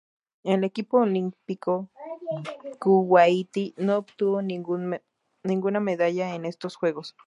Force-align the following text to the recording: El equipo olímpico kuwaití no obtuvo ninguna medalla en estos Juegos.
El 0.41 0.63
equipo 0.63 0.97
olímpico 1.01 1.87
kuwaití 2.79 3.75
no 3.77 3.97
obtuvo 3.99 4.41
ninguna 4.41 5.79
medalla 5.79 6.33
en 6.33 6.45
estos 6.45 6.75
Juegos. 6.75 7.15